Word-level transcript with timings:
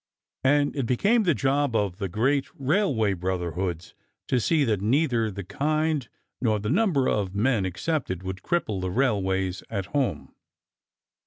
And 0.43 0.75
it 0.75 0.87
became 0.87 1.25
the 1.25 1.35
job 1.35 1.75
of 1.75 1.97
the 1.99 2.09
great 2.09 2.47
railway 2.55 3.13
brotherhoods 3.13 3.93
to 4.29 4.39
see 4.39 4.63
that 4.63 4.81
neither 4.81 5.29
the 5.29 5.43
kind 5.43 6.09
nor 6.41 6.57
the 6.57 6.71
number 6.71 7.07
of 7.07 7.35
men 7.35 7.65
accepted 7.65 8.23
would 8.23 8.41
cripple 8.41 8.81
the 8.81 8.89
railways 8.89 9.61
at 9.69 9.85
home. 9.93 10.33